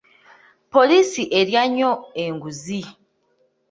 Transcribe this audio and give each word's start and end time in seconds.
Poliisi 0.71 1.23
erya 1.39 1.63
nnyo 1.67 1.91
enguzi. 2.23 2.81